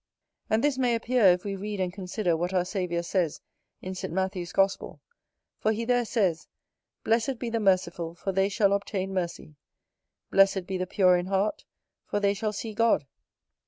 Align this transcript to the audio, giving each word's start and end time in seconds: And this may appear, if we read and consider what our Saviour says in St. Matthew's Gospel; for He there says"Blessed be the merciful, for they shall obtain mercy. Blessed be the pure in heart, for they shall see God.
And 0.49 0.63
this 0.63 0.79
may 0.79 0.95
appear, 0.95 1.25
if 1.27 1.43
we 1.43 1.55
read 1.55 1.79
and 1.79 1.93
consider 1.93 2.35
what 2.35 2.55
our 2.55 2.65
Saviour 2.65 3.03
says 3.03 3.39
in 3.83 3.93
St. 3.93 4.11
Matthew's 4.11 4.51
Gospel; 4.51 4.99
for 5.59 5.71
He 5.73 5.85
there 5.85 6.05
says"Blessed 6.05 7.37
be 7.37 7.51
the 7.51 7.59
merciful, 7.59 8.15
for 8.15 8.31
they 8.31 8.49
shall 8.49 8.73
obtain 8.73 9.13
mercy. 9.13 9.57
Blessed 10.31 10.65
be 10.65 10.79
the 10.79 10.87
pure 10.87 11.17
in 11.17 11.27
heart, 11.27 11.65
for 12.03 12.19
they 12.19 12.33
shall 12.33 12.51
see 12.51 12.73
God. 12.73 13.05